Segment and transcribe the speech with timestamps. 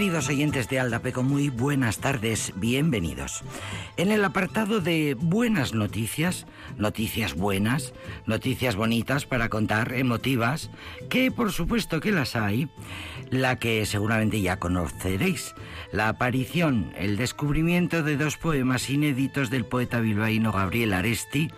[0.00, 3.42] Queridos oyentes de Aldapeco, muy buenas tardes, bienvenidos.
[3.98, 6.46] En el apartado de buenas noticias,
[6.78, 7.92] noticias buenas,
[8.24, 10.70] noticias bonitas para contar, emotivas,
[11.10, 12.70] que por supuesto que las hay,
[13.28, 15.54] la que seguramente ya conoceréis,
[15.92, 21.50] la aparición, el descubrimiento de dos poemas inéditos del poeta bilbaíno Gabriel Aresti,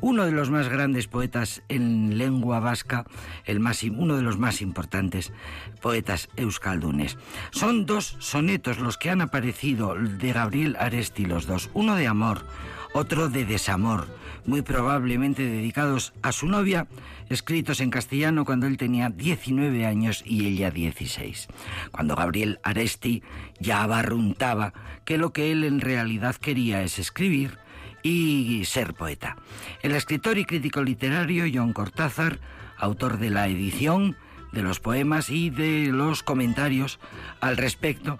[0.00, 3.04] uno de los más grandes poetas en lengua vasca,
[3.44, 5.32] el más, uno de los más importantes
[5.80, 7.18] poetas euskaldunes.
[7.50, 12.46] Son dos sonetos los que han aparecido de Gabriel Aresti, los dos, uno de amor,
[12.92, 14.08] otro de desamor,
[14.46, 16.88] muy probablemente dedicados a su novia,
[17.28, 21.48] escritos en castellano cuando él tenía 19 años y ella 16.
[21.92, 23.22] Cuando Gabriel Aresti
[23.60, 24.72] ya barruntaba
[25.04, 27.58] que lo que él en realidad quería es escribir,
[28.02, 29.36] y ser poeta.
[29.82, 32.38] El escritor y crítico literario John Cortázar,
[32.78, 34.16] autor de la edición,
[34.52, 36.98] de los poemas y de los comentarios
[37.40, 38.18] al respecto,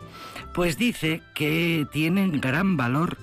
[0.54, 3.18] pues dice que tienen gran valor,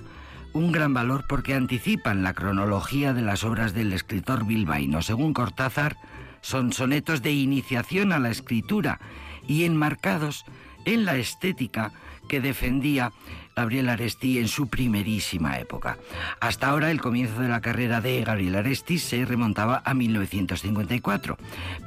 [0.52, 5.02] un gran valor porque anticipan la cronología de las obras del escritor bilbaíno.
[5.02, 5.96] Según Cortázar,
[6.40, 9.00] son sonetos de iniciación a la escritura
[9.46, 10.44] y enmarcados
[10.84, 11.92] en la estética
[12.28, 13.12] que defendía
[13.58, 15.98] Gabriel Aresti en su primerísima época.
[16.38, 21.36] Hasta ahora el comienzo de la carrera de Gabriel Aresti se remontaba a 1954,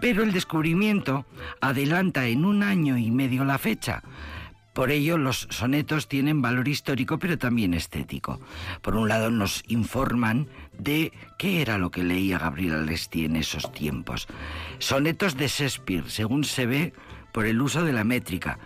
[0.01, 1.25] pero el descubrimiento
[1.61, 4.03] adelanta en un año y medio la fecha.
[4.73, 8.41] Por ello, los sonetos tienen valor histórico, pero también estético.
[8.81, 13.71] Por un lado, nos informan de qué era lo que leía Gabriel Aresti en esos
[13.71, 14.27] tiempos.
[14.79, 16.93] Sonetos de Shakespeare, según se ve
[17.31, 18.59] por el uso de la métrica,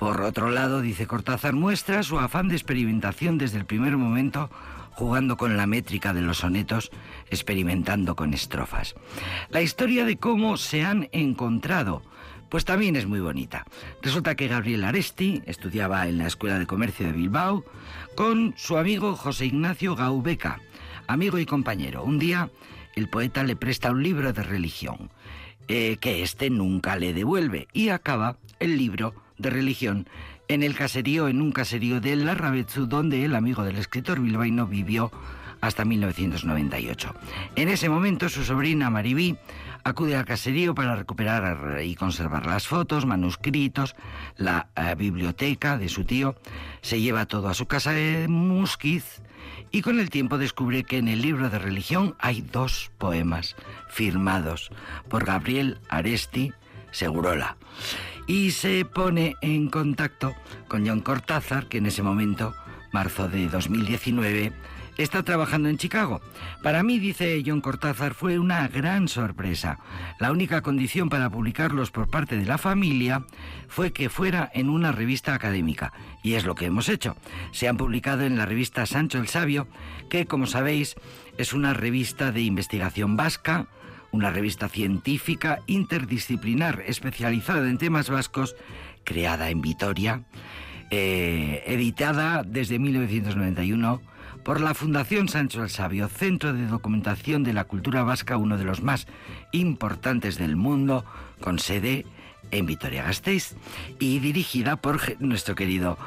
[0.00, 4.48] por otro lado, dice Cortázar, muestra su afán de experimentación desde el primer momento,
[4.92, 6.90] jugando con la métrica de los sonetos,
[7.28, 8.94] experimentando con estrofas.
[9.50, 12.00] La historia de cómo se han encontrado,
[12.48, 13.66] pues también es muy bonita.
[14.00, 17.66] Resulta que Gabriel Aresti estudiaba en la Escuela de Comercio de Bilbao
[18.16, 20.62] con su amigo José Ignacio Gaubeca,
[21.08, 22.04] amigo y compañero.
[22.04, 22.48] Un día
[22.94, 25.10] el poeta le presta un libro de religión,
[25.68, 30.08] eh, que éste nunca le devuelve, y acaba el libro de religión.
[30.48, 35.10] En el caserío, en un caserío de Larrabetzu, donde el amigo del escritor bilbaíno vivió
[35.60, 37.14] hasta 1998.
[37.56, 39.36] En ese momento su sobrina Maribí
[39.84, 43.94] acude al caserío para recuperar y conservar las fotos, manuscritos,
[44.36, 46.34] la eh, biblioteca de su tío,
[46.80, 49.22] se lleva todo a su casa de Musquiz
[49.70, 53.56] y con el tiempo descubre que en el libro de religión hay dos poemas
[53.88, 54.70] firmados
[55.08, 56.52] por Gabriel Aresti
[56.90, 57.56] Segurola
[58.30, 60.36] y se pone en contacto
[60.68, 62.54] con John Cortázar, que en ese momento,
[62.92, 64.52] marzo de 2019,
[64.98, 66.20] está trabajando en Chicago.
[66.62, 69.80] Para mí, dice John Cortázar, fue una gran sorpresa.
[70.20, 73.24] La única condición para publicarlos por parte de la familia
[73.66, 75.92] fue que fuera en una revista académica.
[76.22, 77.16] Y es lo que hemos hecho.
[77.50, 79.66] Se han publicado en la revista Sancho el Sabio,
[80.08, 80.94] que, como sabéis,
[81.36, 83.66] es una revista de investigación vasca,
[84.12, 88.56] una revista científica interdisciplinar especializada en temas vascos,
[89.04, 90.22] creada en Vitoria,
[90.90, 94.02] eh, editada desde 1991
[94.44, 98.64] por la Fundación Sancho el Sabio, centro de documentación de la cultura vasca, uno de
[98.64, 99.06] los más
[99.52, 101.04] importantes del mundo,
[101.40, 102.19] con sede en
[102.50, 103.54] Vitoria-Gasteiz
[103.98, 105.98] y dirigida por nuestro querido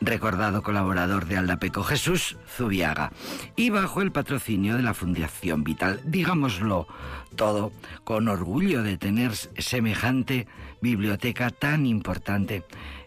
[0.00, 3.12] recordado colaborador de Aldapeco Jesús Zubiaga
[3.56, 6.86] y bajo el patrocinio de la Fundación Vital, digámoslo
[7.36, 7.72] todo,
[8.04, 10.46] con orgullo de tener semejante
[10.80, 12.64] biblioteca tan importante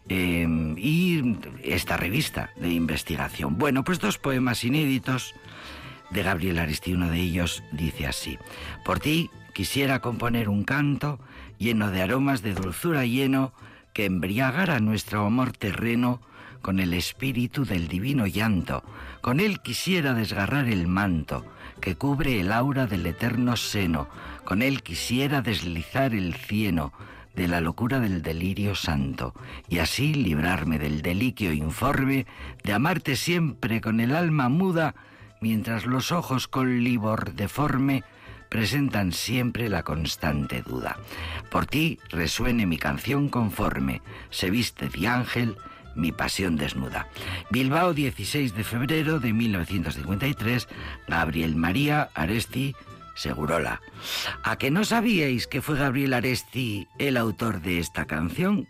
[0.09, 3.57] em, y esta revista de investigación.
[3.57, 5.36] Bueno, pues dos poemas inéditos
[6.09, 8.38] de Gabriel Aristi, uno de ellos dice así,
[8.83, 11.19] por ti quisiera componer un canto
[11.57, 13.53] lleno de aromas de dulzura lleno
[13.93, 16.21] que embriagara nuestro amor terreno
[16.61, 18.83] con el espíritu del divino llanto.
[19.21, 21.45] Con él quisiera desgarrar el manto
[21.79, 24.07] que cubre el aura del eterno seno.
[24.43, 26.91] Con él quisiera deslizar el cieno
[27.35, 29.33] de la locura del delirio santo,
[29.67, 32.25] y así librarme del deliquio informe
[32.63, 34.95] de amarte siempre con el alma muda,
[35.41, 38.03] mientras los ojos con livor deforme
[38.55, 40.97] presentan siempre la constante duda.
[41.51, 45.57] Por ti resuene mi canción conforme, se viste de ángel
[45.93, 47.09] mi pasión desnuda.
[47.51, 50.69] Bilbao, 16 de febrero de 1953,
[51.05, 52.73] Gabriel María Aresti
[53.13, 53.81] Segurola.
[54.41, 58.69] ¿A que no sabíais que fue Gabriel Aresti el autor de esta canción?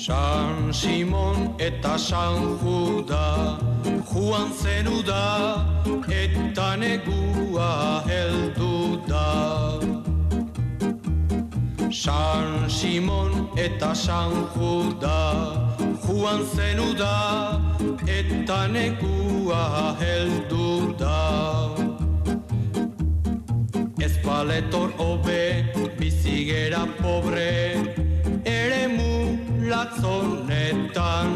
[0.00, 3.58] San Simón eta San Juda
[4.06, 5.66] Juan zenuda
[6.08, 9.76] eta negua heldu da.
[11.92, 15.68] San Simon eta San Juda
[16.06, 17.60] Juan zenu da
[18.08, 21.76] eta nekua heldu da.
[24.00, 25.68] Ez paletor obe
[25.98, 27.99] bizigera pobre
[29.70, 31.30] platz honetan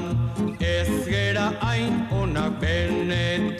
[0.58, 3.53] Ez gera hain onak benet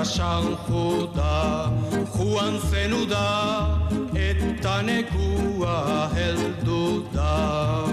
[0.00, 1.68] eta San Juda
[2.16, 3.68] Juan zenu da
[4.14, 7.84] eta nekua heldu da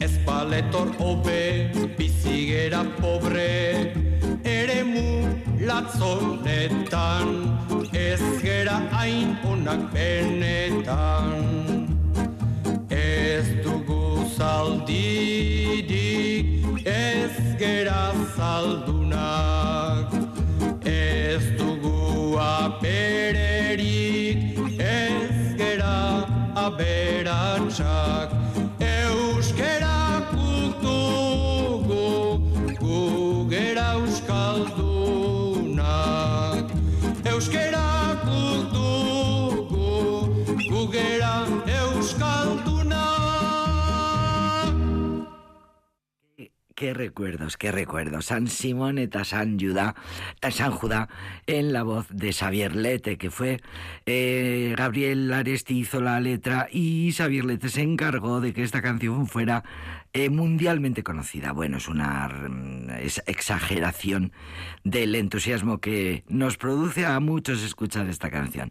[0.00, 3.92] Ez paletor obe bizigera pobre
[4.44, 5.28] Ere mu
[5.60, 7.28] latzonetan.
[7.92, 11.32] Ez gera hain onak benetan.
[12.90, 15.86] Ez dugu zaldidik
[16.84, 19.03] Ez gera zaldunak
[26.76, 28.43] beran sak
[46.84, 48.26] Qué recuerdos, qué recuerdos.
[48.26, 49.94] San Simón eta San Judá,
[50.42, 51.08] eh, San Judá,
[51.46, 53.62] en la voz de Xavier Lete, que fue
[54.04, 59.26] eh, Gabriel Aresti hizo la letra y Xavier Lete se encargó de que esta canción
[59.28, 59.64] fuera
[60.12, 61.52] eh, mundialmente conocida.
[61.52, 62.90] Bueno, es una mm,
[63.24, 64.32] exageración
[64.84, 68.68] del entusiasmo que nos produce a muchos escuchar esta canción.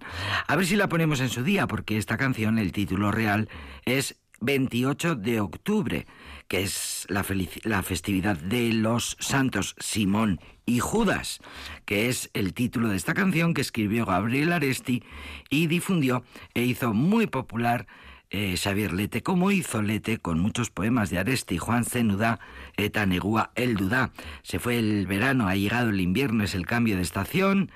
[0.47, 3.49] A ver si la ponemos en su día, porque esta canción, el título real
[3.85, 6.05] es 28 de octubre,
[6.47, 7.25] que es la,
[7.63, 11.39] la festividad de los santos Simón y Judas,
[11.85, 15.03] que es el título de esta canción que escribió Gabriel Aresti
[15.49, 16.23] y difundió
[16.53, 17.87] e hizo muy popular
[18.29, 22.39] eh, Xavier Lete, como hizo Lete con muchos poemas de Aresti, Juan Zenudá,
[22.77, 24.11] Eta Negua El Dudá.
[24.41, 27.71] Se fue el verano, ha llegado el invierno, es el cambio de estación.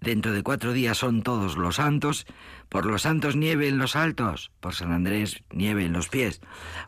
[0.00, 2.26] Dentro de cuatro días son todos los santos.
[2.70, 6.40] Por los santos nieve en los altos, por San Andrés nieve en los pies.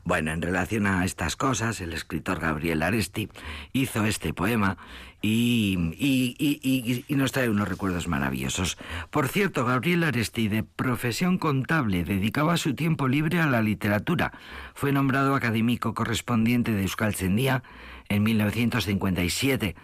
[0.04, 3.28] Bueno, en relación a estas cosas, el escritor Gabriel Aresti
[3.72, 4.78] hizo este poema
[5.20, 8.78] y, nos trae unos recuerdos maravillosos.
[9.10, 14.32] Por cierto, Gabriel Aresti, de profesión contable, dedicaba su tiempo libre a la literatura.
[14.74, 17.62] Fue nombrado académico correspondiente de Euskaltzendia
[18.08, 19.74] en 1957.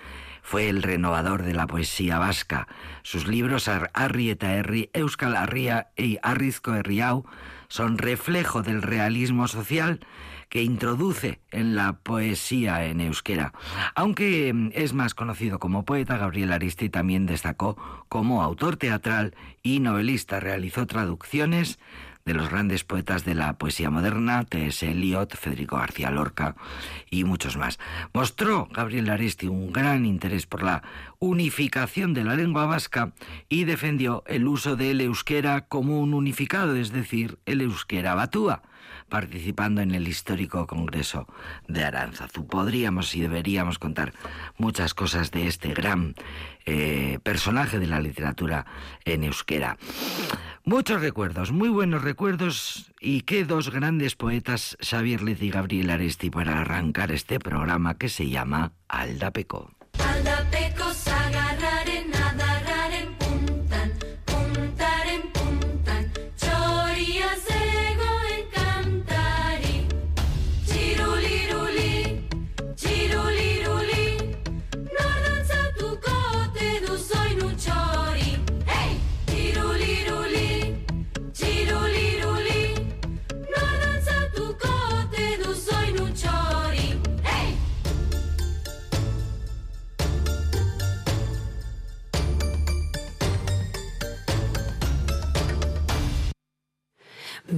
[0.48, 2.68] Fue el renovador de la poesía vasca.
[3.02, 7.26] Sus libros Ar- Arri eta Herri, Euskal Arria y Arrizko Herriau
[7.68, 10.00] son reflejo del realismo social
[10.48, 13.52] que introduce en la poesía en euskera.
[13.94, 17.76] Aunque mm, es más conocido como poeta, Gabriel Aristi también destacó
[18.08, 20.40] como autor teatral y novelista.
[20.40, 21.78] Realizó traducciones
[22.28, 24.86] de los grandes poetas de la poesía moderna, T.S.
[24.86, 26.56] Eliot, Federico García Lorca
[27.10, 27.78] y muchos más.
[28.12, 30.82] Mostró Gabriel Aresti un gran interés por la
[31.20, 33.12] unificación de la lengua vasca
[33.48, 38.60] y defendió el uso del euskera como un unificado, es decir, el euskera batúa,
[39.08, 41.26] participando en el histórico Congreso
[41.66, 42.46] de Aránzazu.
[42.46, 44.12] Podríamos y deberíamos contar
[44.56, 46.14] muchas cosas de este gran
[46.66, 48.66] eh, personaje de la literatura
[49.04, 49.78] en euskera.
[50.64, 56.30] Muchos recuerdos, muy buenos recuerdos y qué dos grandes poetas, Xavier Lez y Gabriel Aresti,
[56.30, 59.77] para arrancar este programa que se llama Aldapeco.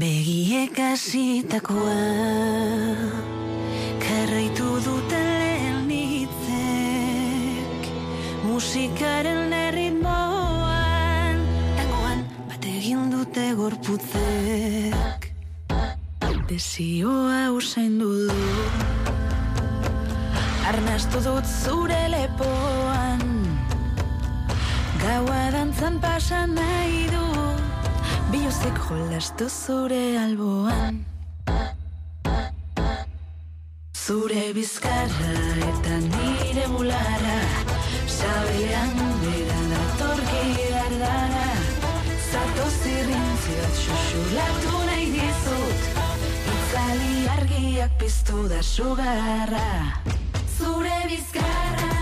[0.00, 1.97] Begiek hasitakoa
[4.00, 6.28] Jarraitu dute lehen
[8.47, 11.42] musikaren erritmoan
[11.76, 15.28] Tangoan bat egin dute gorputzek.
[16.49, 18.38] Desioa usaindu du
[20.71, 23.26] Arnastu dut zure lepoan.
[25.04, 27.30] Gaua dantzan pasa nahi du
[28.31, 31.01] Biluzik jolastu zure alboan.
[33.93, 35.33] Zure bizkarra
[35.71, 37.39] eta nire bulara
[38.07, 38.95] Sabelean
[39.25, 40.45] bera datorki
[40.77, 41.49] dardara
[42.31, 45.81] Zatoz irrintziot xuxulatu nahi dizut
[46.55, 49.67] Itzali argiak piztu da sugarra.
[50.59, 52.00] Zure bizkarra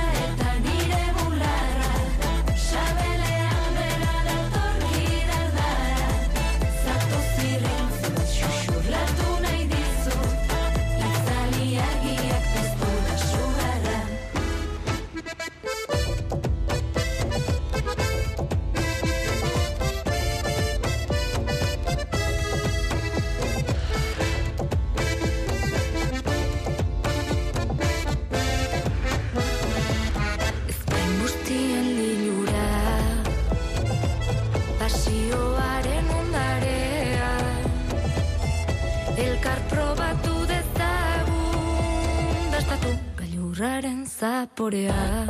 [44.59, 45.27] zaporea.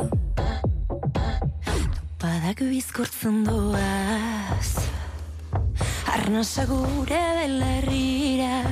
[1.93, 4.71] Topadak bizkortzen doaz.
[6.13, 8.63] Arnasa gure belarrira.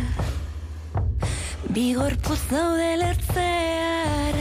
[1.70, 4.40] Bigorpuz daude lertzear.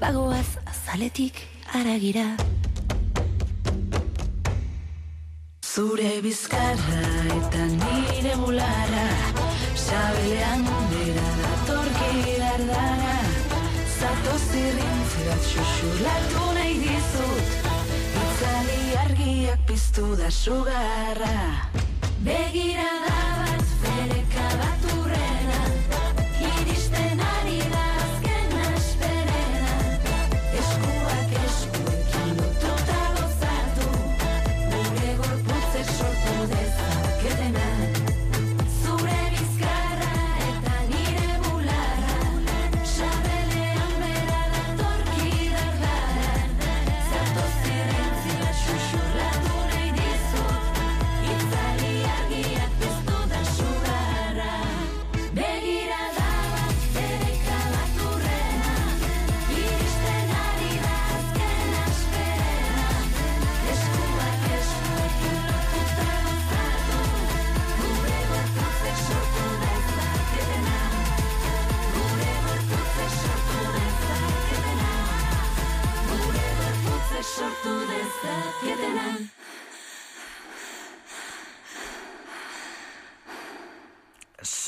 [0.00, 1.44] Bagoaz azaletik
[1.74, 2.26] aragira.
[5.60, 7.04] Zure bizkarra
[7.36, 9.06] eta nire bulara
[9.84, 13.14] Sabelean bera datorki dardara
[13.96, 17.48] Zatoz irrintzi bat xuxurlatu nahi dizut.
[18.22, 21.38] Itzali argiak piztu da sugarra.
[22.26, 22.91] Begira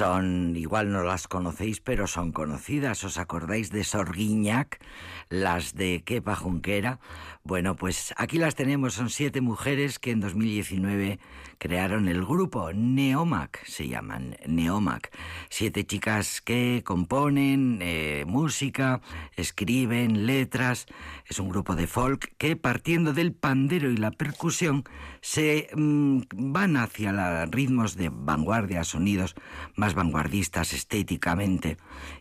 [0.04, 3.04] Son, igual no las conocéis, pero son conocidas.
[3.04, 4.78] ¿Os acordáis de Sorguiñac?
[5.34, 7.00] Las de Kepa Junquera.
[7.42, 8.94] Bueno, pues aquí las tenemos.
[8.94, 11.18] Son siete mujeres que en 2019
[11.58, 13.62] crearon el grupo Neomac.
[13.66, 15.10] Se llaman Neomac.
[15.50, 19.02] Siete chicas que componen eh, música,
[19.36, 20.86] escriben letras.
[21.28, 24.84] Es un grupo de folk que partiendo del pandero y la percusión
[25.20, 29.34] se mm, van hacia la- ritmos de vanguardia, sonidos
[29.74, 31.76] más vanguardistas estéticamente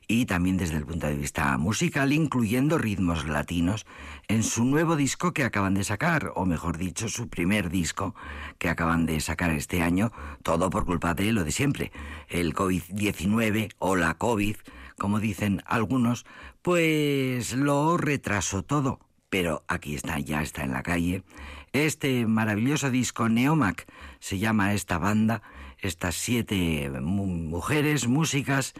[0.07, 3.85] y también desde el punto de vista musical, incluyendo ritmos latinos
[4.27, 8.15] en su nuevo disco que acaban de sacar, o mejor dicho, su primer disco
[8.57, 10.11] que acaban de sacar este año,
[10.43, 11.91] todo por culpa de lo de siempre,
[12.29, 14.55] el COVID-19 o la COVID,
[14.97, 16.25] como dicen algunos,
[16.61, 18.99] pues lo retrasó todo.
[19.29, 21.23] Pero aquí está, ya está en la calle.
[21.71, 23.87] Este maravilloso disco Neomac
[24.19, 25.41] se llama esta banda,
[25.79, 28.73] estas siete mu- mujeres, músicas,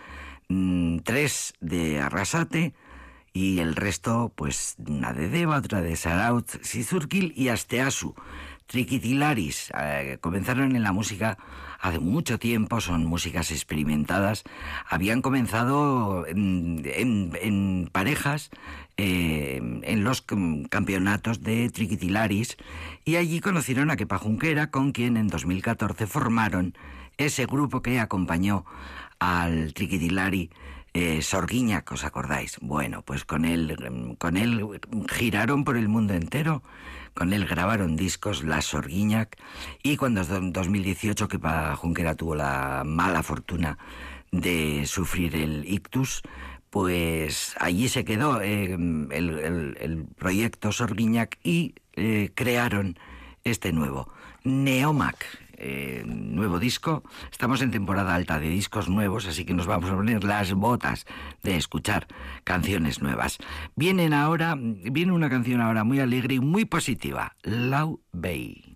[0.50, 2.74] mm, tres de Arrasate
[3.34, 8.14] y el resto, pues una de Deva, otra de Saraut, Sizurkil y Asteasu.
[8.68, 11.38] Triquitilaris eh, comenzaron en la música
[11.80, 14.44] hace mucho tiempo, son músicas experimentadas.
[14.90, 18.50] Habían comenzado en, en- parejas
[18.98, 22.58] eh, en los cam- campeonatos de Triquitilaris
[23.06, 26.74] y allí conocieron a Kepa Junquera, con quien en 2014 formaron
[27.18, 28.66] ese grupo que acompañó
[29.20, 30.50] al Triquitilari
[30.94, 32.58] eh, Sorguiñac, ¿os acordáis?
[32.62, 34.80] Bueno, pues con él, con él
[35.10, 36.62] giraron por el mundo entero,
[37.14, 39.38] con él grabaron discos, La Sorguiñac,
[39.82, 41.40] y cuando en 2018 que
[41.76, 43.78] Junquera tuvo la mala fortuna
[44.32, 46.22] de sufrir el ictus,
[46.70, 52.98] pues allí se quedó eh, el proyecto Sorguiñac y eh, crearon
[53.44, 54.10] este nuevo.
[54.44, 55.26] Neomac,
[55.58, 57.04] eh, nuevo disco.
[57.32, 61.06] Estamos en temporada alta de discos nuevos, así que nos vamos a poner las botas
[61.42, 62.08] de escuchar
[62.44, 63.38] canciones nuevas.
[63.76, 68.73] Vienen ahora, viene una canción ahora muy alegre y muy positiva, Lau Bay.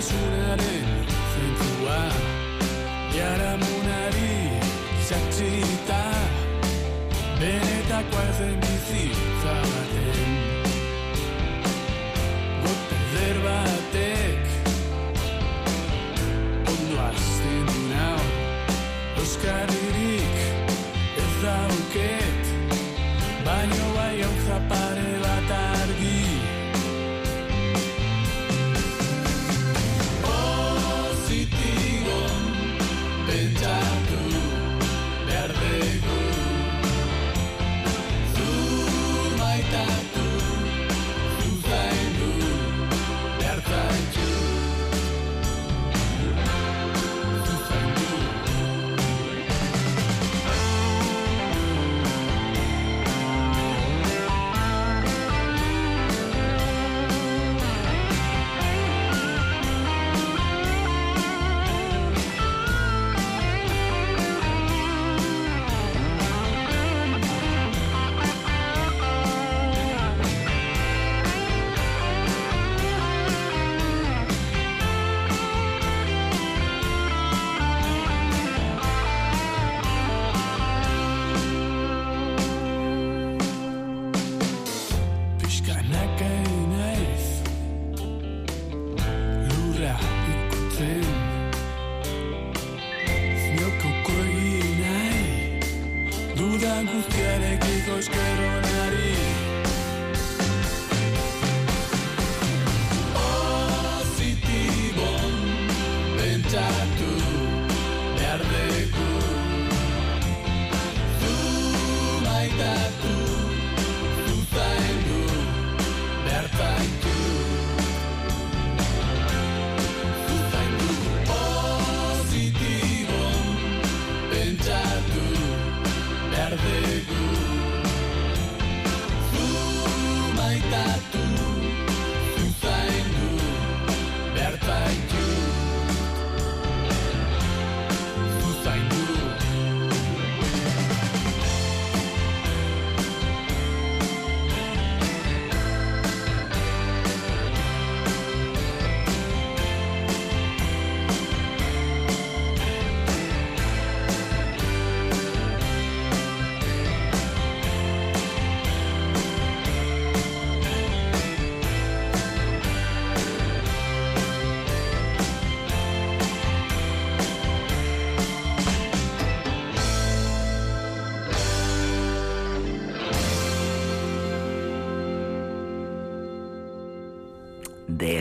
[0.00, 0.76] sonaré,
[1.32, 2.12] sueño cual
[3.16, 4.60] yaramunadir,
[5.08, 6.02] jacinta,
[7.40, 7.52] me
[7.88, 9.27] te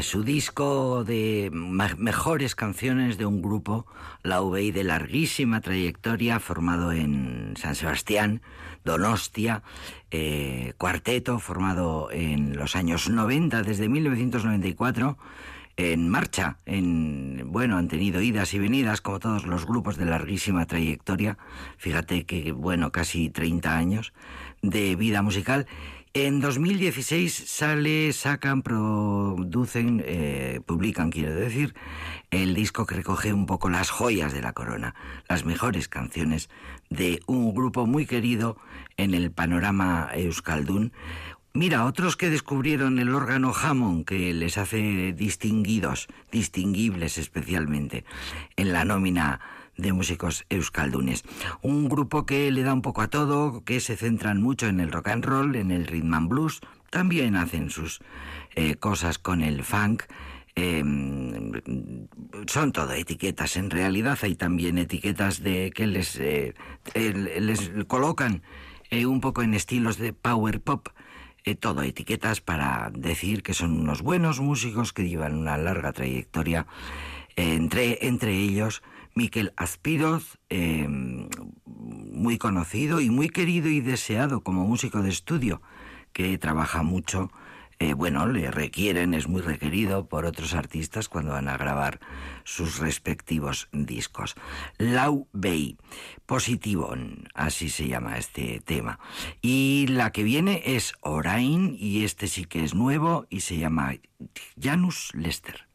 [0.08, 3.86] su disco de mejores canciones de un grupo,
[4.24, 8.42] la UBI de larguísima trayectoria, formado en San Sebastián,
[8.86, 9.64] Donostia,
[10.10, 15.18] eh, cuarteto formado en los años 90, desde 1994,
[15.76, 20.66] en marcha, en bueno, han tenido idas y venidas como todos los grupos de larguísima
[20.68, 21.38] trayectoria,
[21.78, 24.14] fíjate que bueno, casi 30 años
[24.62, 25.68] de vida musical.
[26.20, 31.76] En 2016 sale, sacan, producen, eh, publican, quiero decir,
[32.32, 34.96] el disco que recoge un poco las joyas de la corona,
[35.30, 36.50] las mejores canciones
[36.90, 38.58] de un grupo muy querido
[38.98, 40.92] en el panorama euskaldún.
[41.54, 48.06] Mira, otros que descubrieron el órgano Hammond, que les hace distinguidos, distinguibles especialmente,
[48.56, 49.40] en la nómina
[49.78, 51.24] de músicos euskaldunes.
[51.62, 54.92] Un grupo que le da un poco a todo, que se centran mucho en el
[54.92, 56.60] rock and roll, en el rhythm and blues,
[56.90, 58.00] también hacen sus
[58.56, 60.04] eh, cosas con el funk,
[60.60, 60.84] eh,
[62.48, 63.58] son todo etiquetas.
[63.58, 66.56] En realidad hay también etiquetas de que les, eh,
[66.96, 68.42] les colocan
[68.90, 70.90] eh, un poco en estilos de power pop.
[71.60, 76.66] todo etiquetas para decir que son unos buenos músicos que llevan una larga trayectoria.
[77.36, 78.82] Entre, entre ellos,
[79.18, 85.62] Miquel Aspiroz, eh, muy conocido y muy querido y deseado como músico de estudio,
[86.14, 87.32] que trabaja mucho
[87.80, 92.00] eh, bueno, le requieren, es muy requerido por otros artistas cuando van a grabar
[92.44, 94.36] sus respectivos discos.
[94.80, 95.78] Lau Bei,
[96.26, 99.00] Positivon, así se llama este tema.
[99.44, 103.94] Y la que viene es Orain, y este sí que es nuevo y se llama
[104.60, 105.67] Janus Lester.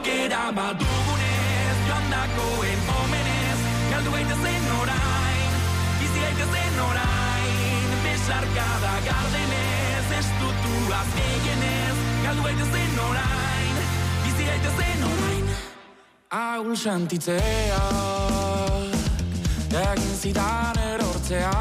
[0.00, 3.58] Aukera badugunez, joandakoen omenez,
[3.90, 5.50] galdu gaitezen orain,
[6.00, 13.76] bizi gaitezen orain, besarkada gardenez, estutuaz gehienez, galdu gaitezen orain,
[14.24, 15.54] bizi gaitezen orain.
[16.30, 17.84] Ahul sentitzea,
[19.84, 21.52] egin zidan erortzea,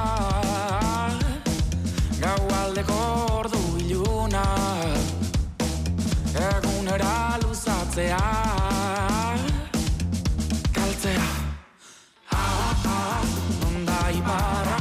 [7.00, 8.20] gora luzatzea
[10.76, 11.28] galtzea
[12.32, 14.79] ah, ah, ah, onda ibarra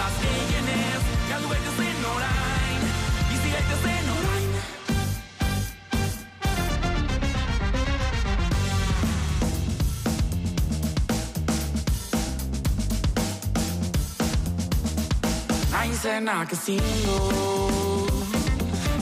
[0.00, 2.82] estutuaz gehienez Galdu gaitezen orain,
[3.30, 4.50] bizi gaitezen orain
[15.72, 17.18] Naizenak ezin du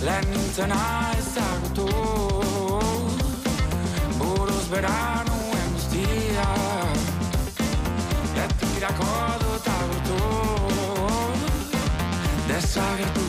[0.04, 1.88] Lehen nintzena ezagutu
[4.18, 6.50] Buruz bera nuen guztia
[8.36, 9.12] Letirako
[9.44, 10.77] dut agurtu
[12.68, 13.24] Desagertu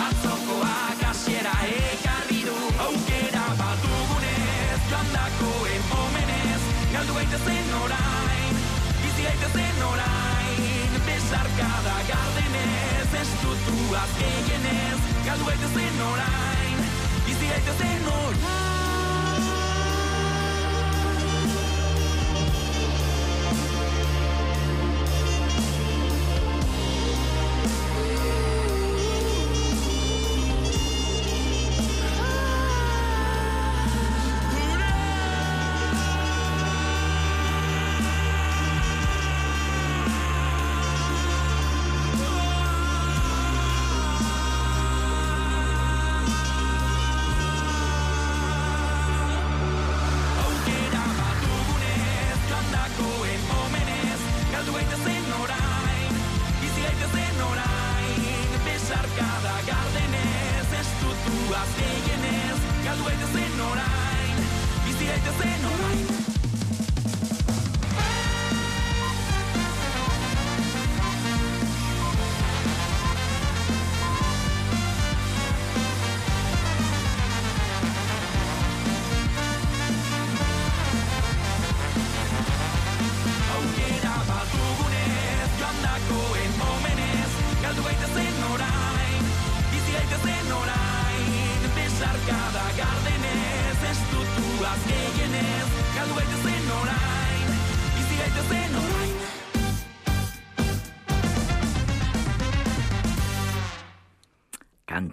[0.00, 6.62] Atzokoak hasiera ekarri du Aukera bat dugunez Joandakoen omenez
[6.94, 8.56] Galdu gaitezen orain.
[9.02, 16.84] Bizi gaitezen orain Besarkada gardenez Estutuaz gehienez Galdu gaitezen orain.
[17.26, 18.87] Bizi gaitezen orain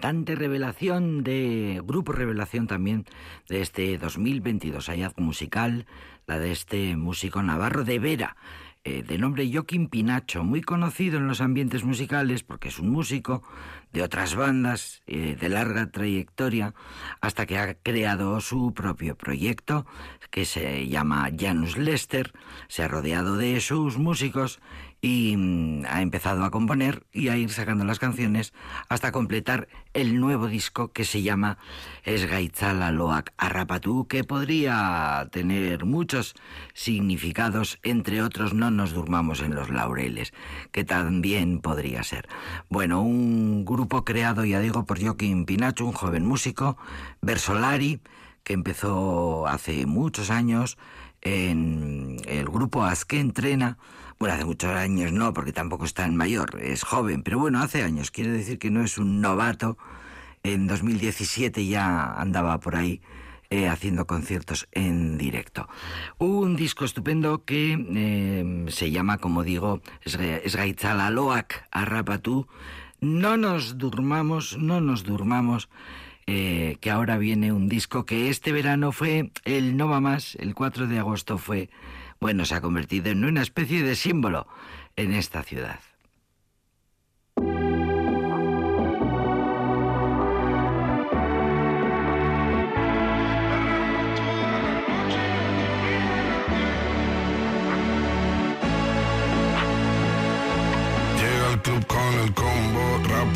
[0.06, 3.06] Cantante revelación de Grupo Revelación también
[3.48, 5.84] de este 2022 hallazgo musical,
[6.28, 8.36] la de este músico navarro de Vera,
[8.84, 13.42] eh, de nombre Joaquín Pinacho, muy conocido en los ambientes musicales porque es un músico
[13.96, 16.74] de otras bandas eh, de larga trayectoria
[17.22, 19.86] hasta que ha creado su propio proyecto
[20.30, 22.34] que se llama Janus Lester,
[22.68, 24.60] se ha rodeado de sus músicos
[25.06, 28.52] y mm, ha empezado a componer y a ir sacando las canciones
[28.88, 31.58] hasta completar el nuevo disco que se llama
[32.02, 36.34] Esgaitzala Loak Arrapatu, que podría tener muchos
[36.74, 40.34] significados, entre otros no nos durmamos en los laureles,
[40.72, 42.28] que también podría ser.
[42.68, 46.76] Bueno, un grupo creado, ya digo, por Joaquín Pinacho, un joven músico,
[47.22, 48.00] Versolari,
[48.44, 50.78] que empezó hace muchos años
[51.22, 53.78] en el grupo Asque Entrena.
[54.18, 57.82] Bueno, hace muchos años no, porque tampoco es tan mayor, es joven, pero bueno, hace
[57.82, 59.76] años, quiere decir que no es un novato.
[60.42, 63.00] En 2017 ya andaba por ahí
[63.48, 65.68] eh, haciendo conciertos en directo.
[66.18, 72.48] Un disco estupendo que eh, se llama, como digo, Esgaitzalaloak Arrapatú.
[73.00, 75.68] No nos durmamos, no nos durmamos,
[76.26, 80.54] eh, que ahora viene un disco que este verano fue el No Va Más, el
[80.54, 81.70] 4 de agosto fue,
[82.20, 84.48] bueno, se ha convertido en una especie de símbolo
[84.96, 85.78] en esta ciudad.
[101.20, 102.55] Llega al club con el combo,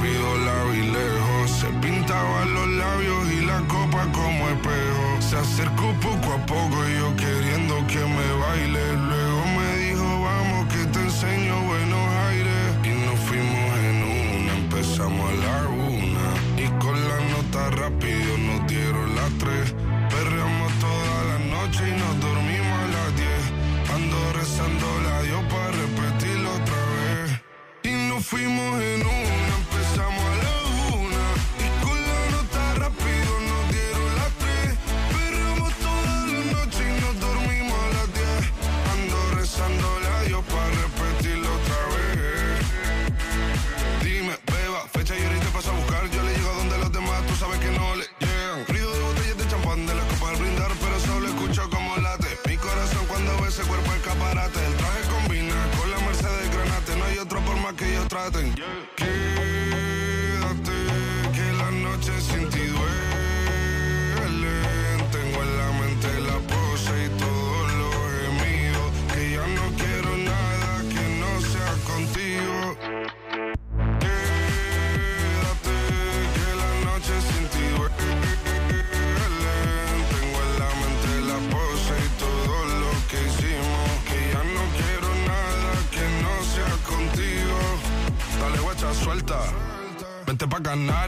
[0.00, 1.50] rápido la vi lejos.
[1.50, 5.20] Se pintaba los labios y la copa como espejo.
[5.20, 8.96] Se acercó poco a poco y yo queriendo que me baile.
[8.96, 12.64] Luego me dijo, vamos que te enseño buenos aires.
[12.84, 16.28] Y nos fuimos en una, empezamos a la una.
[16.56, 18.38] Y con la nota rápido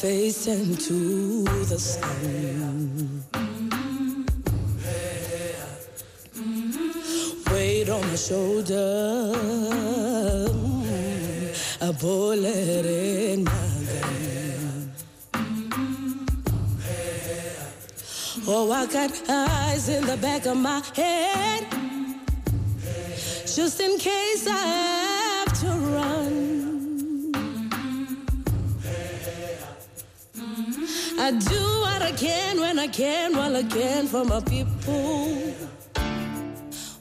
[0.00, 3.24] face into the sun.
[7.50, 9.32] Weight on my shoulder,
[11.80, 13.50] a bullet in my
[13.90, 14.92] gun.
[18.46, 21.66] Oh, I got eyes in the back of my head,
[23.44, 24.97] just in case I.
[32.92, 35.54] can, well again for my people.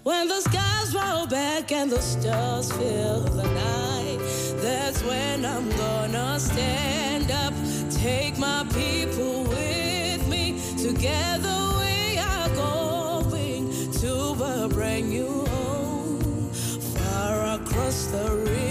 [0.04, 4.20] When the skies roll back and the stars fill the night,
[4.62, 7.54] that's when I'm gonna stand up,
[7.92, 10.60] take my people with me.
[10.78, 18.67] Together we are going to a brand new home, far across the river.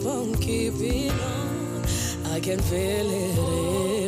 [0.00, 1.82] keep on keeping on.
[2.32, 3.38] I can feel it.
[3.38, 3.99] In.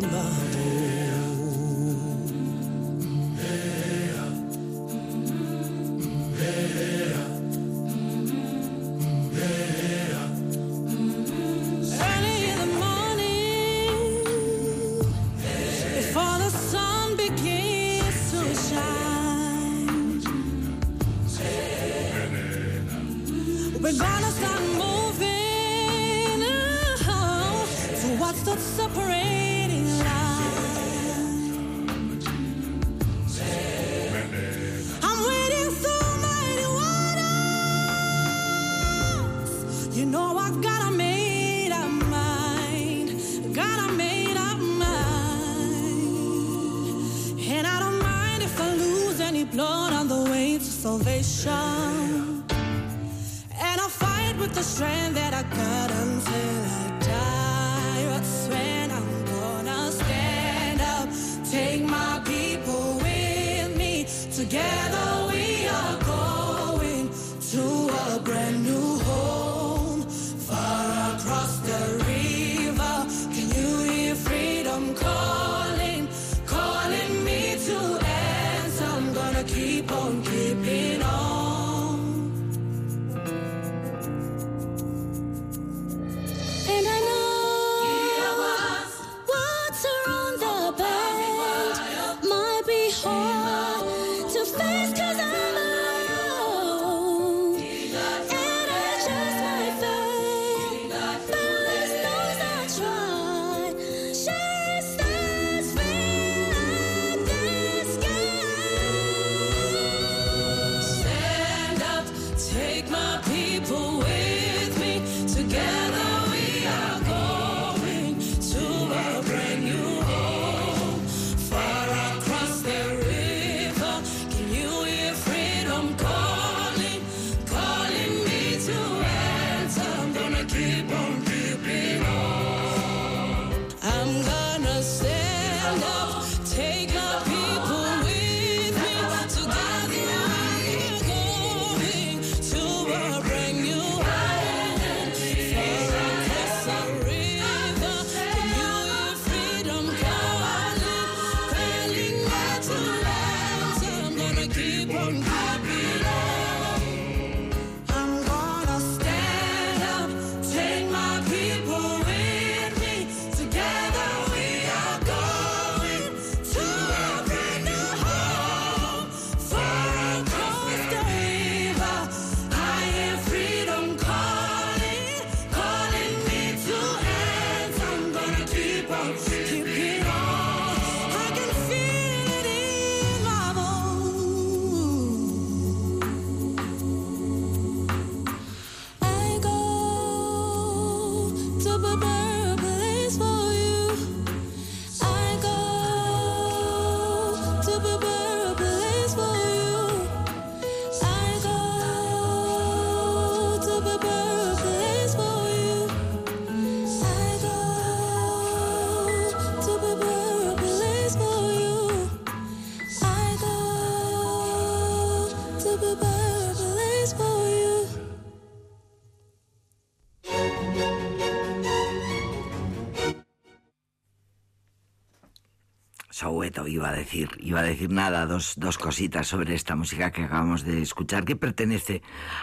[226.22, 230.22] Soweto iba a decir, iba a decir nada, dos, dos cositas sobre esta música que
[230.22, 232.00] acabamos de escuchar, que pertenece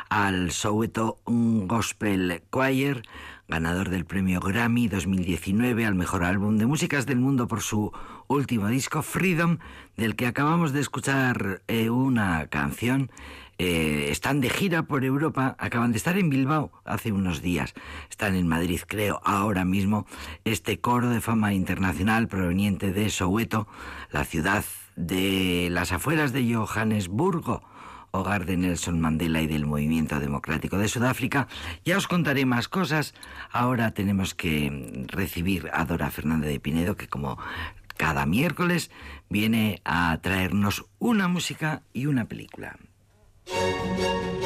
[0.09, 3.03] al Soweto Gospel Choir,
[3.47, 7.93] ganador del premio Grammy 2019 al mejor álbum de músicas del mundo por su
[8.27, 9.59] último disco Freedom,
[9.95, 13.09] del que acabamos de escuchar eh, una canción.
[13.61, 17.73] Eh, están de gira por Europa, acaban de estar en Bilbao hace unos días,
[18.09, 20.07] están en Madrid creo ahora mismo,
[20.45, 23.67] este coro de fama internacional proveniente de Soweto,
[24.11, 24.63] la ciudad
[24.95, 27.61] de las afueras de Johannesburgo,
[28.11, 31.49] hogar de Nelson Mandela y del movimiento democrático de Sudáfrica.
[31.83, 33.13] Ya os contaré más cosas.
[33.51, 37.37] Ahora tenemos que recibir a Dora Fernández de Pinedo, que como
[37.97, 38.89] cada miércoles
[39.29, 42.77] viene a traernos una música y una película.
[43.49, 44.38] Con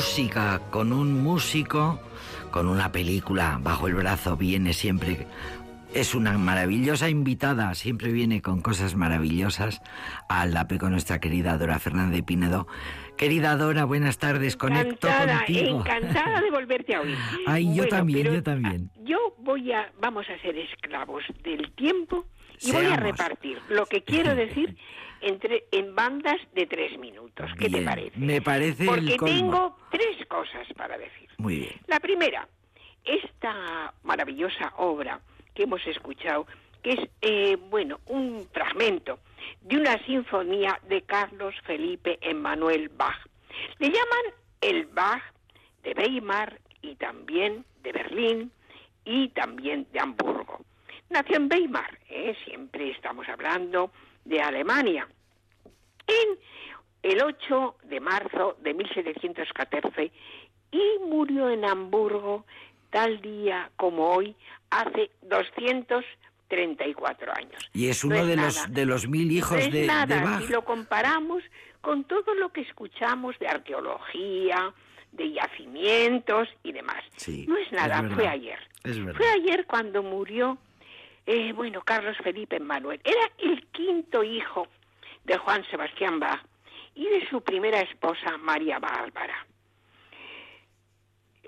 [0.00, 2.00] música, con un músico,
[2.50, 5.26] con una película bajo el brazo, viene siempre.
[5.92, 9.82] Es una maravillosa invitada, siempre viene con cosas maravillosas
[10.26, 12.66] al DAPE con nuestra querida Dora Fernández de Pinedo.
[13.18, 15.80] Querida Dora, buenas tardes, conecto encantada, contigo.
[15.80, 17.18] encantada de volverte a oír.
[17.46, 18.90] Ay, yo Bueno, también, yo también.
[19.04, 22.24] Yo voy a, vamos a ser esclavos del tiempo
[22.60, 24.76] y voy a repartir lo que quiero decir
[25.20, 27.50] entre en bandas de tres minutos.
[27.58, 28.18] ¿Qué te parece?
[28.18, 29.34] Me parece Porque el colmo.
[29.34, 31.28] tengo tres cosas para decir.
[31.38, 31.72] Muy bien.
[31.86, 32.48] La primera,
[33.04, 35.20] esta maravillosa obra
[35.54, 36.46] que hemos escuchado,
[36.82, 39.18] que es, eh, bueno, un fragmento
[39.62, 43.18] de una sinfonía de Carlos Felipe Emmanuel Bach.
[43.78, 45.22] Le llaman el Bach
[45.82, 48.52] de Weimar y también de Berlín
[49.04, 50.64] y también de Hamburgo.
[51.10, 52.34] Nació en Weimar, ¿eh?
[52.44, 53.90] siempre estamos hablando
[54.24, 55.06] de Alemania.
[56.06, 56.38] En
[57.02, 60.12] el 8 de marzo de 1714
[60.72, 62.44] y murió en Hamburgo
[62.90, 64.34] tal día como hoy,
[64.70, 67.70] hace 234 años.
[67.72, 68.48] Y es No uno de nada.
[68.48, 70.42] los de los mil hijos No es de, de nada Bach.
[70.42, 71.42] si lo comparamos
[71.80, 74.72] con todo lo que escuchamos de arqueología,
[75.12, 77.02] de yacimientos y demás.
[77.16, 78.58] Sí, no es nada, es fue ayer.
[78.84, 78.98] Es.
[79.16, 80.58] Fue ayer cuando murió,
[81.32, 83.00] eh, bueno, Carlos Felipe Manuel.
[83.04, 84.66] Era el quinto hijo
[85.22, 86.44] de Juan Sebastián Bach
[86.96, 89.46] y de su primera esposa, María Bárbara.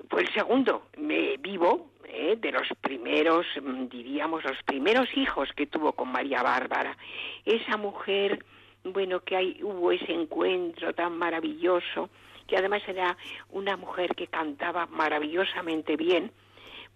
[0.09, 5.67] Fue el segundo me, vivo eh, de los primeros, mm, diríamos, los primeros hijos que
[5.67, 6.97] tuvo con María Bárbara.
[7.45, 8.45] Esa mujer,
[8.85, 12.09] bueno, que hay, hubo ese encuentro tan maravilloso,
[12.47, 13.17] que además era
[13.51, 16.31] una mujer que cantaba maravillosamente bien.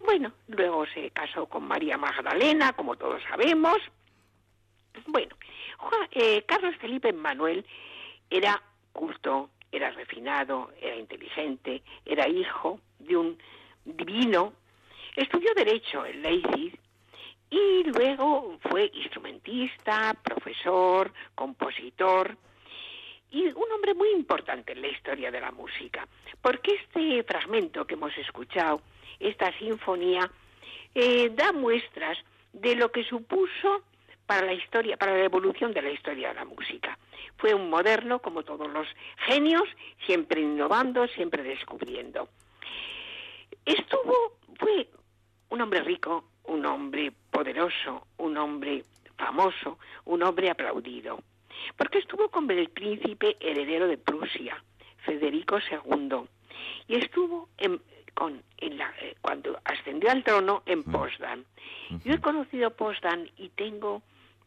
[0.06, 3.76] Bueno, luego se casó con María Magdalena, como todos sabemos.
[5.06, 5.36] Bueno,
[5.78, 7.66] Juan- eh, Carlos Felipe Manuel
[8.30, 13.38] era culto, era refinado, era inteligente, era hijo de un
[13.84, 14.52] divino.
[15.16, 16.78] Estudió Derecho en Leipzig
[17.50, 22.36] y luego fue instrumentista, profesor, compositor
[23.30, 26.06] y un hombre muy importante en la historia de la música,
[26.40, 28.80] porque este fragmento que hemos escuchado,
[29.20, 30.30] esta sinfonía,
[30.94, 32.18] eh, da muestras
[32.52, 33.82] de lo que supuso
[34.26, 36.98] para la historia, para la evolución de la historia de la música.
[37.36, 38.86] Fue un moderno, como todos los
[39.18, 39.64] genios,
[40.04, 42.28] siempre innovando, siempre descubriendo.
[43.64, 44.88] Estuvo, fue
[45.50, 48.84] un hombre rico, un hombre poderoso, un hombre
[49.16, 51.20] famoso, un hombre aplaudido,
[51.76, 54.62] porque estuvo con el príncipe heredero de Prusia,
[55.04, 56.28] Federico II,
[56.88, 57.80] y estuvo en,
[58.16, 61.44] con, en la, eh, cuando ascendió al trono en Potsdam.
[62.04, 64.02] Yo he conocido Potsdam y tengo,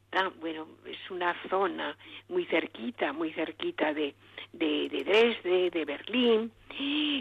[0.09, 1.95] tan, bueno, es una zona
[2.27, 4.15] muy cerquita, muy cerquita de,
[4.51, 6.51] de, de Dresde, de Berlín,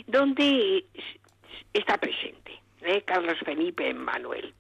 [0.07, 0.85] donde
[1.75, 3.03] está presente ¿eh?
[3.03, 4.55] Carlos Felipe Manuel.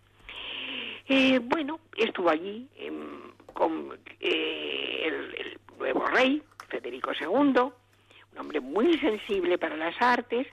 [1.08, 8.60] Eh, bueno, estuvo allí em, con eh, el, el nuevo rey, Federico II, un hombre
[8.60, 10.46] muy sensible para las artes,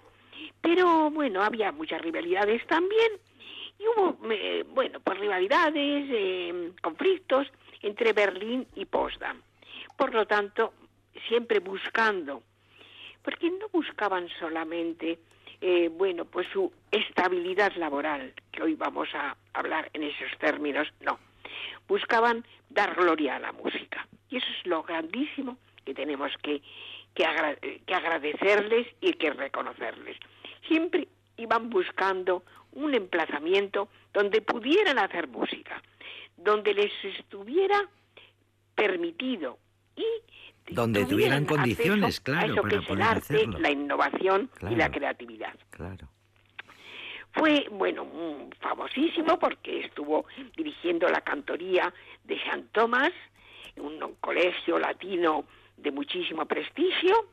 [0.61, 3.11] pero bueno, había muchas rivalidades también,
[3.77, 7.47] y hubo, eh, bueno, pues rivalidades, eh, conflictos
[7.81, 9.41] entre Berlín y Potsdam.
[9.97, 10.73] Por lo tanto,
[11.27, 12.41] siempre buscando,
[13.21, 15.19] porque no buscaban solamente,
[15.61, 21.19] eh, bueno, pues su estabilidad laboral, que hoy vamos a hablar en esos términos, no.
[21.87, 24.07] Buscaban dar gloria a la música.
[24.29, 26.61] Y eso es lo grandísimo que tenemos que,
[27.15, 30.17] que, agra- que agradecerles y que reconocerles.
[30.67, 31.07] Siempre
[31.37, 32.43] iban buscando
[32.73, 35.81] un emplazamiento donde pudieran hacer música,
[36.37, 37.89] donde les estuviera
[38.75, 39.57] permitido
[39.95, 40.03] y
[40.73, 43.59] Donde tuvieran condiciones, claro, a eso para que es el poder arte, hacerlo.
[43.59, 45.53] la innovación y la creatividad.
[45.69, 46.07] Claro.
[47.33, 51.93] Fue, bueno, mm, famosísimo porque estuvo dirigiendo la cantoría
[52.23, 53.11] de San Tomás,
[53.77, 55.45] un colegio latino
[55.77, 57.27] de muchísimo prestigio,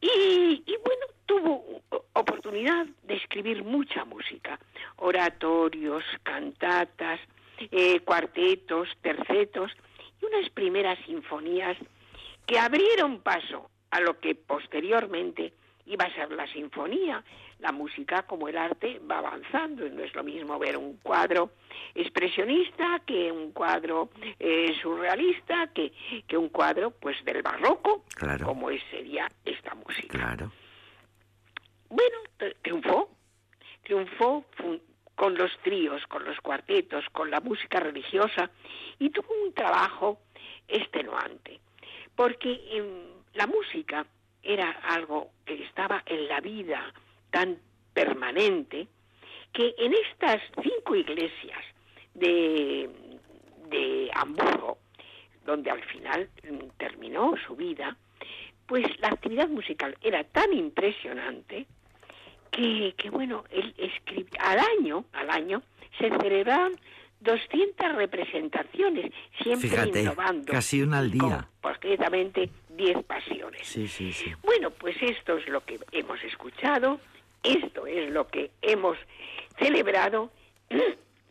[0.00, 4.58] y, y, bueno, tuvo oportunidad de escribir mucha música,
[4.96, 7.20] oratorios, cantatas,
[7.70, 9.72] eh, cuartetos, tercetos
[10.20, 11.76] y unas primeras sinfonías
[12.46, 15.52] que abrieron paso a lo que posteriormente
[15.86, 17.24] iba a ser la sinfonía.
[17.60, 19.88] La música, como el arte, va avanzando.
[19.88, 21.52] No es lo mismo ver un cuadro
[21.94, 25.92] expresionista que un cuadro eh, surrealista, que,
[26.28, 28.44] que un cuadro pues del barroco, Claro.
[28.46, 30.18] como sería esta música.
[30.18, 30.52] Claro.
[31.88, 33.10] Bueno, t- triunfó,
[33.84, 34.44] triunfó
[35.14, 38.50] con los tríos, con los cuartetos, con la música religiosa
[38.98, 40.20] y tuvo un trabajo
[40.68, 41.60] extenuante,
[42.14, 42.86] porque em,
[43.34, 44.04] la música
[44.42, 46.92] era algo que estaba en la vida
[47.36, 47.58] tan
[47.92, 48.88] permanente
[49.52, 51.62] que en estas cinco iglesias
[52.14, 52.88] de,
[53.68, 54.78] de Hamburgo,
[55.44, 57.94] donde al final mm, terminó su vida,
[58.66, 61.66] pues la actividad musical era tan impresionante
[62.50, 63.74] que, que bueno, él
[64.38, 65.62] al año, al año,
[65.98, 66.72] se celebraban
[67.20, 69.12] 200 representaciones,
[69.42, 70.52] siempre Fíjate, innovando.
[70.52, 71.46] casi una al día.
[71.60, 73.60] concretamente 10 pasiones.
[73.66, 74.32] Sí, sí, sí.
[74.42, 76.98] Bueno, pues esto es lo que hemos escuchado,
[77.42, 78.96] esto es lo que hemos
[79.58, 80.30] celebrado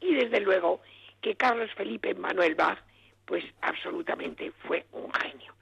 [0.02, 0.82] y desde luego
[1.22, 2.80] que Carlos Felipe Manuel Bach,
[3.26, 5.54] pues absolutamente fue un genio.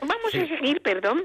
[0.00, 0.40] Vamos Sí.
[0.40, 1.24] a seguir, perdón,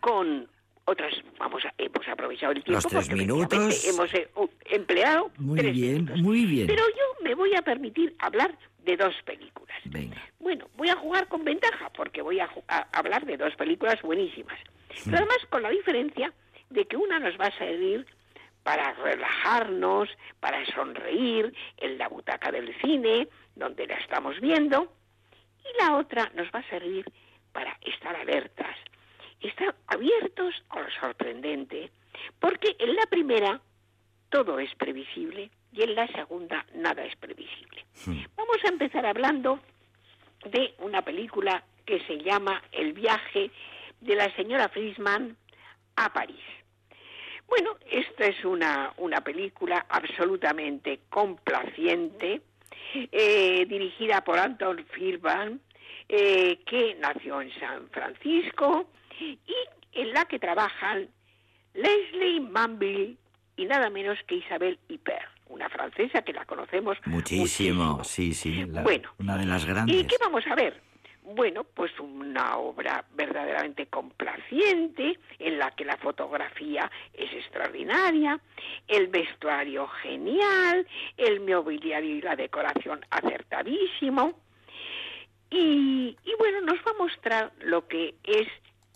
[0.00, 0.48] con
[0.86, 3.84] otras, vamos a, hemos aprovechado el tiempo Los tres porque minutos.
[3.86, 4.28] hemos eh,
[4.66, 6.20] empleado Muy tres bien, minutos.
[6.22, 6.66] muy bien.
[6.66, 9.76] Pero yo me voy a permitir hablar de dos películas.
[9.84, 10.16] Venga.
[10.40, 12.48] Bueno, voy a jugar con ventaja porque voy a
[12.92, 14.58] hablar de dos películas buenísimas.
[15.04, 16.32] Pero además con la diferencia
[16.68, 18.06] de que una nos va a servir
[18.62, 24.92] para relajarnos, para sonreír en la butaca del cine, donde la estamos viendo,
[25.64, 27.10] y la otra nos va a servir
[27.52, 28.76] para estar alertas,
[29.40, 31.90] estar abiertos a lo sorprendente,
[32.38, 33.60] porque en la primera
[34.28, 37.84] todo es previsible y en la segunda nada es previsible.
[38.36, 39.60] Vamos a empezar hablando
[40.44, 43.50] de una película que se llama El viaje
[44.00, 45.36] de la señora Friesman
[45.96, 46.40] a París.
[47.48, 52.42] Bueno, esta es una, una película absolutamente complaciente,
[52.94, 55.60] eh, dirigida por Anton Firban,
[56.08, 58.88] eh, que nació en San Francisco
[59.20, 59.38] y
[59.92, 61.08] en la que trabajan
[61.74, 63.16] Leslie Manville
[63.56, 68.64] y nada menos que Isabel Hiper, una francesa que la conocemos Muchísimo, sí, sí.
[68.66, 70.06] la- Bueno, una de las ¿Y grandes.
[70.06, 70.80] qué vamos a ver?
[71.22, 78.40] Bueno, pues una obra verdaderamente complaciente, en la que la fotografía es extraordinaria,
[78.88, 84.32] el vestuario genial, el mobiliario y la decoración acertadísimo.
[85.50, 88.48] Y, y bueno, nos va a mostrar lo que es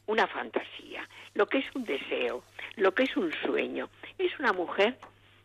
[0.07, 2.43] una fantasía, lo que es un deseo,
[2.77, 3.89] lo que es un sueño.
[4.19, 4.99] Es una mujer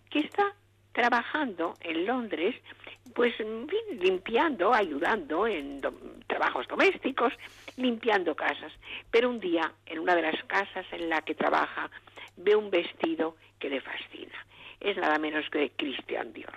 [0.10, 0.54] que está
[0.94, 2.56] trabajando en Londres,
[3.14, 3.34] pues
[4.00, 5.94] limpiando, ayudando en do-
[6.28, 7.34] trabajos domésticos,
[7.78, 8.72] limpiando casas.
[9.12, 11.90] Pero un día, en una de las casas en la que trabaja,
[12.38, 14.46] ve un vestido que le fascina.
[14.80, 16.54] Es nada menos que de Christian Dior.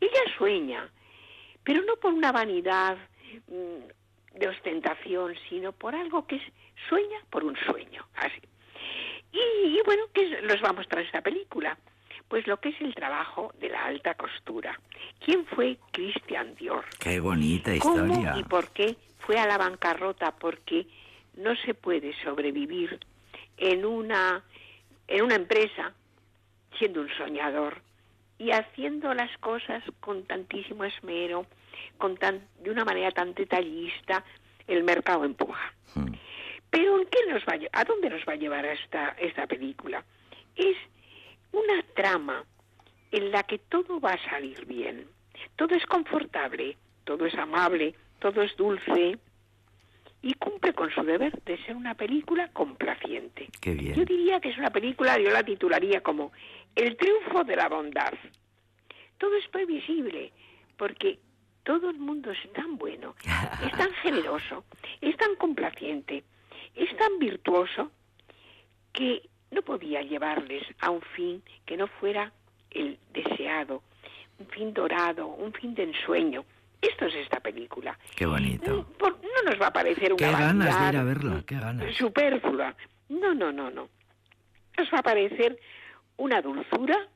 [0.00, 0.88] Y ella sueña,
[1.62, 2.96] pero no por una vanidad
[3.48, 6.42] mm, de ostentación, sino por algo que es,
[6.88, 8.40] sueña por un sueño, así.
[9.32, 11.76] Y, y bueno, ¿qué es- nos va a mostrar esta película?
[12.28, 14.78] Pues lo que es el trabajo de la alta costura.
[15.24, 16.84] ¿Quién fue Christian Dior?
[16.98, 18.34] Qué bonita ¿Cómo historia.
[18.38, 20.32] y por qué fue a la bancarrota?
[20.32, 20.86] Porque
[21.36, 22.98] no se puede sobrevivir
[23.56, 24.42] en una,
[25.06, 25.92] en una empresa
[26.78, 27.82] siendo un soñador
[28.38, 31.46] y haciendo las cosas con tantísimo esmero,
[31.98, 34.24] con tan, de una manera tan detallista,
[34.66, 35.72] el mercado empuja.
[35.94, 36.12] Mm.
[36.70, 40.04] Pero ¿en qué nos va a, ¿a dónde nos va a llevar esta, esta película?
[40.56, 40.76] Es
[41.54, 42.44] una trama
[43.10, 45.06] en la que todo va a salir bien.
[45.56, 49.18] Todo es confortable, todo es amable, todo es dulce
[50.22, 53.48] y cumple con su deber de ser una película complaciente.
[53.60, 53.94] Qué bien.
[53.94, 56.32] Yo diría que es una película, yo la titularía como
[56.74, 58.14] El triunfo de la bondad.
[59.18, 60.32] Todo es previsible,
[60.76, 61.18] porque
[61.62, 63.14] todo el mundo es tan bueno,
[63.64, 64.64] es tan generoso,
[65.00, 66.24] es tan complaciente,
[66.74, 67.90] es tan virtuoso,
[68.92, 72.32] que no podía llevarles a un fin que no fuera
[72.70, 73.82] el deseado,
[74.38, 76.44] un fin dorado, un fin de ensueño.
[76.82, 77.98] Esto es esta película.
[78.16, 78.82] Qué bonito.
[78.82, 81.42] Mm, por- no nos va a parecer una Qué ganas de ir a verla, mm,
[81.44, 81.94] qué ganas.
[81.96, 82.74] Superflua.
[83.08, 83.88] No, no, no, no.
[84.76, 85.58] Nos va a parecer
[86.16, 87.08] una dulzura,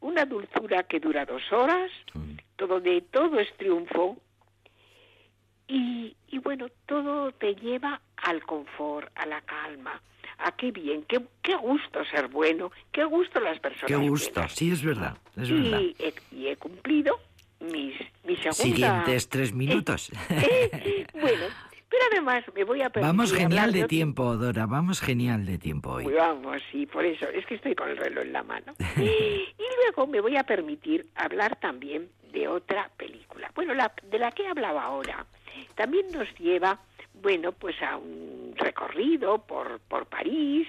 [0.00, 2.36] una dulzura que dura dos horas, Mm.
[2.56, 4.16] todo de todo es triunfo.
[5.66, 10.00] Y, y bueno, todo te lleva al confort, a la calma,
[10.38, 13.86] a qué bien, qué, qué gusto ser bueno, qué gusto las personas.
[13.86, 14.32] Qué gusto.
[14.34, 14.52] buenas.
[14.52, 15.16] Sí, es verdad.
[15.36, 15.80] Es verdad.
[15.80, 17.18] Y he, y he cumplido
[17.60, 18.52] mis, mi segunda...
[18.52, 20.10] Siguientes tres minutos.
[20.30, 21.46] Eh, bueno,
[21.88, 24.66] pero además me voy a permitir Vamos genial hablar de tiempo, Dora.
[24.66, 26.04] Vamos genial de tiempo hoy.
[26.04, 28.74] Pues vamos, sí, por eso, es que estoy con el reloj en la mano.
[28.96, 33.50] Y luego me voy a permitir hablar también de otra película.
[33.54, 35.26] Bueno, la, de la que he hablado ahora,
[35.74, 36.80] también nos lleva,
[37.14, 40.68] bueno, pues a un recorrido por, por París,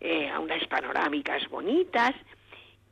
[0.00, 2.14] eh, a unas panorámicas bonitas,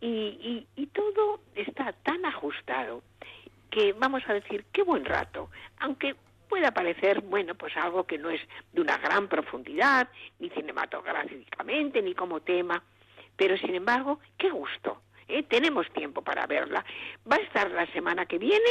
[0.01, 3.03] y, y, y todo está tan ajustado
[3.71, 6.15] que vamos a decir qué buen rato, aunque
[6.49, 8.41] pueda parecer, bueno, pues algo que no es
[8.73, 12.83] de una gran profundidad, ni cinematográficamente, ni como tema,
[13.37, 15.01] pero sin embargo, qué gusto.
[15.29, 15.43] ¿eh?
[15.43, 16.85] Tenemos tiempo para verla.
[17.31, 18.71] Va a estar la semana que viene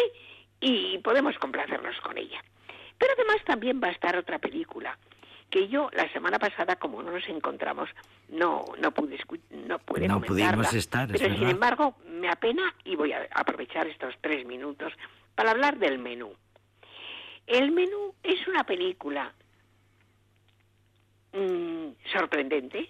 [0.59, 2.41] y podemos complacernos con ella.
[3.03, 4.97] Pero además también va a estar otra película
[5.49, 7.89] que yo la semana pasada, como no nos encontramos,
[8.29, 9.19] no no pude
[9.67, 13.87] no pude No pudimos estar, es pero sin embargo me apena y voy a aprovechar
[13.87, 14.93] estos tres minutos
[15.35, 16.31] para hablar del menú.
[17.45, 19.33] El menú es una película
[21.33, 22.89] mm, sorprendente.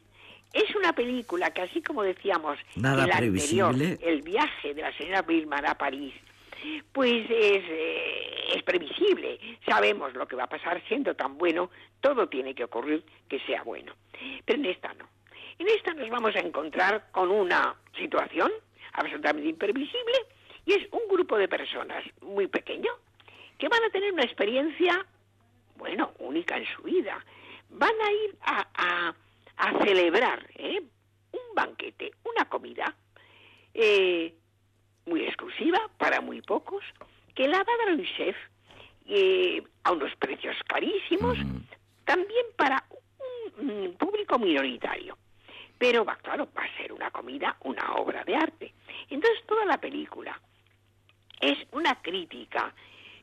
[0.53, 3.97] Es una película que, así como decíamos, Nada el anterior, previsible.
[4.07, 6.13] el viaje de la señora Billman a París,
[6.91, 9.39] pues es, eh, es previsible.
[9.67, 11.69] Sabemos lo que va a pasar siendo tan bueno,
[12.01, 13.93] todo tiene que ocurrir que sea bueno.
[14.45, 15.07] Pero en esta no.
[15.59, 18.51] En esta nos vamos a encontrar con una situación
[18.93, 20.17] absolutamente imprevisible
[20.65, 22.91] y es un grupo de personas muy pequeño
[23.57, 25.05] que van a tener una experiencia,
[25.77, 27.23] bueno, única en su vida.
[27.69, 29.15] Van a ir a, a-
[29.57, 30.81] a celebrar ¿eh?
[31.31, 32.95] un banquete, una comida
[33.73, 34.33] eh,
[35.05, 36.83] muy exclusiva para muy pocos,
[37.35, 38.35] que la va a dar un chef
[39.05, 41.37] eh, a unos precios carísimos,
[42.05, 42.83] también para
[43.57, 45.17] un, mm, público minoritario.
[45.77, 48.73] Pero va, claro, va a ser una comida, una obra de arte.
[49.09, 50.39] Entonces toda la película
[51.41, 52.73] es una crítica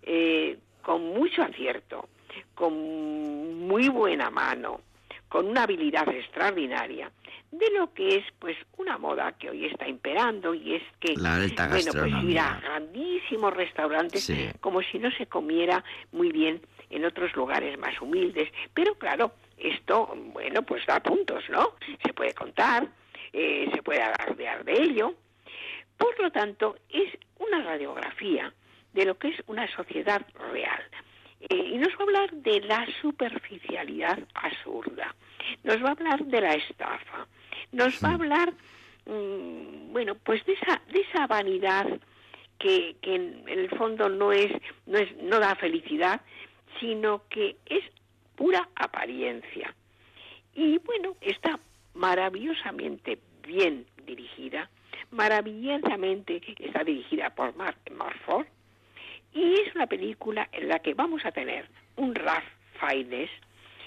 [0.03, 2.09] eh, con mucho acierto,
[2.55, 4.83] con muy buena mano,
[5.31, 7.11] con una habilidad extraordinaria
[7.51, 11.37] de lo que es pues una moda que hoy está imperando y es que La
[11.37, 14.51] alta bueno pues ir a grandísimos restaurantes Sí.
[14.61, 16.61] como si no se comiera muy bien
[16.91, 21.75] en otros lugares más humildes pero claro esto bueno pues da puntos no
[22.05, 22.87] se puede contar
[23.33, 25.15] eh, se puede alardear de ello
[25.97, 28.53] por lo tanto, es una radiografía
[28.95, 30.83] de lo que es una sociedad real.
[31.49, 35.15] Eh, y nos va a hablar de la superficialidad absurda,
[35.65, 37.27] nos va a hablar de la estafa,
[37.73, 38.53] nos va a hablar,
[39.07, 41.87] mm, bueno, pues de esa, de esa vanidad
[42.59, 44.53] que, que en el fondo no es,
[44.87, 46.21] no es, no da felicidad,
[46.79, 47.83] sino que es
[48.37, 49.75] pura apariencia.
[50.55, 51.59] Y bueno, está
[51.95, 54.69] maravillosamente bien dirigida,
[55.11, 58.47] maravillosamente, está dirigida por Mark Marford,
[59.33, 61.67] y es una película en la que vamos a tener
[61.97, 62.45] un Ralph
[62.81, 63.31] Fiennes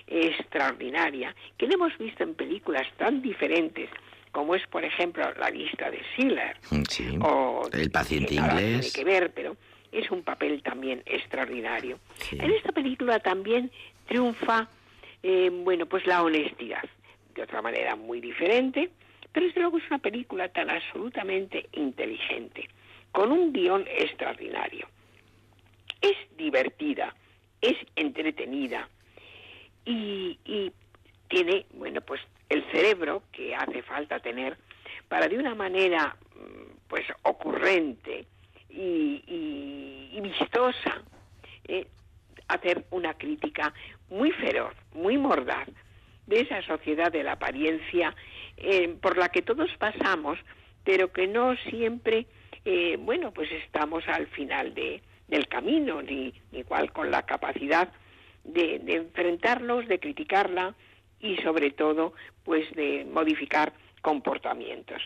[0.07, 3.89] extraordinaria, que le hemos visto en películas tan diferentes
[4.31, 7.17] como es, por ejemplo, La lista de Schiller, Mm, Sí.
[7.21, 8.91] o El paciente inglés.
[8.91, 9.55] tiene que ver, pero
[9.91, 11.99] es un papel también extraordinario.
[12.17, 12.37] Sí.
[12.39, 13.69] En esta película también
[14.07, 14.67] triunfa,
[15.21, 16.83] eh, bueno, pues la honestidad,
[17.35, 18.89] de otra manera muy diferente,
[19.31, 22.67] pero desde luego es una película tan absolutamente inteligente,
[23.11, 24.87] con un guion extraordinario.
[26.03, 27.15] Es divertida,
[27.61, 28.89] es entretenida
[29.85, 30.37] y,
[31.29, 34.57] tiene, bueno, pues el cerebro que hace falta tener
[35.07, 38.25] para de una manera, mm, pues, ocurrente
[38.69, 41.01] y, y- y vistosa,
[41.67, 41.87] eh,
[42.49, 43.73] hacer una crítica
[44.09, 45.67] muy feroz, muy mordaz
[46.27, 48.13] de esa sociedad de la apariencia
[48.57, 50.37] eh, por la que todos pasamos,
[50.83, 52.27] pero que no siempre,
[52.65, 57.89] eh, bueno, pues estamos al final de, del camino, ni igual con la capacidad
[58.43, 60.75] de, de enfrentarlos, de criticarla
[61.19, 62.13] y sobre todo,
[62.43, 65.01] pues de modificar comportamientos.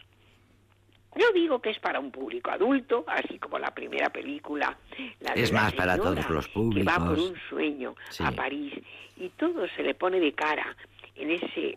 [1.15, 4.77] Yo digo que es para un público adulto, así como la primera película.
[5.19, 7.29] La de Es la más para señora todos los Que va por públicos.
[7.31, 8.23] un sueño Sí.
[8.23, 8.73] a París
[9.15, 10.75] y todo se le pone de cara
[11.15, 11.73] en ese,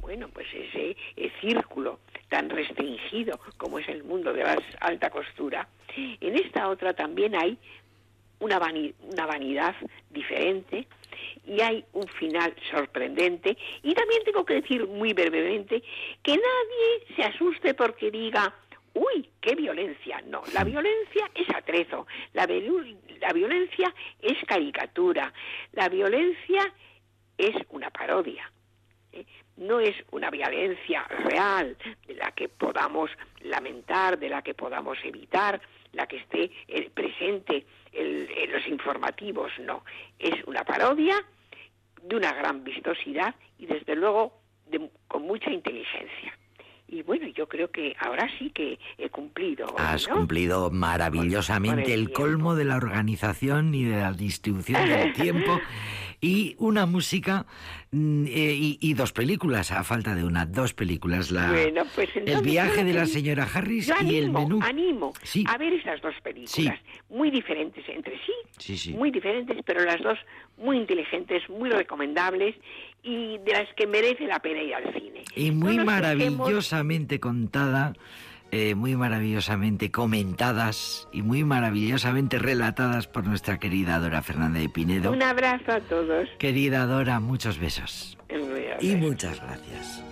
[0.00, 0.94] bueno, pues ese
[1.40, 5.66] círculo tan restringido como es el mundo de la alta costura.
[5.96, 7.56] En esta otra también hay
[8.42, 9.74] una, vani- una vanidad
[10.10, 10.86] diferente
[11.46, 13.56] y hay un final sorprendente.
[13.82, 15.82] Y también tengo que decir muy brevemente
[16.22, 18.54] que nadie se asuste porque diga,
[18.94, 20.20] uy, qué violencia.
[20.26, 25.32] No, la violencia es atrezo, la, la violencia es caricatura,
[25.72, 26.72] la violencia
[27.38, 28.50] es una parodia.
[29.12, 29.24] ¿eh?
[29.56, 31.76] No es una violencia real
[32.06, 33.10] de la que podamos
[33.42, 35.60] lamentar, de la que podamos evitar,
[35.92, 37.64] la que esté eh, presente
[38.12, 39.84] el- en los informativos, no.
[40.18, 41.16] Es una parodia
[42.02, 44.32] de una gran vistosidad y desde luego
[44.70, 46.36] de- con mucha inteligencia.
[46.88, 49.74] Y bueno, yo creo que ahora sí que he cumplido.
[49.78, 50.16] Has ¿no?
[50.16, 55.58] cumplido maravillosamente Con el el colmo de la organización y de la distribución del tiempo
[56.24, 57.46] y una música
[57.90, 61.32] mm, eh, y, y dos películas, a falta de una, dos películas.
[61.32, 64.60] La, Bueno, pues el viaje de la señora Harris Yo y el menú.
[64.62, 65.44] animo Sí.
[65.48, 66.78] a ver estas dos películas,
[67.10, 68.92] muy diferentes entre sí, Sí, sí.
[68.94, 70.16] muy diferentes, pero las dos
[70.58, 72.54] muy inteligentes, muy recomendables
[73.02, 75.24] y de las que merece la pena ir al cine.
[75.34, 77.94] Y muy maravillosamente contada,
[78.54, 85.10] eh, muy maravillosamente comentadas y muy maravillosamente relatadas por nuestra querida Dora Fernández de Pinedo.
[85.10, 86.28] Un abrazo a todos.
[86.38, 88.18] Querida Dora, muchos besos.
[88.80, 90.04] Y muchas gracias.